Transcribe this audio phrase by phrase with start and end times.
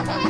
[0.00, 0.29] Ha ha ha!